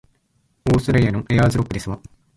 [0.65, 1.99] オーストラリアのエアーズロックですわ